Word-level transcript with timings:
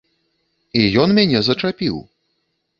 І 0.79 0.87
ён 1.05 1.15
мяне 1.19 1.39
зачапіў. 1.51 2.03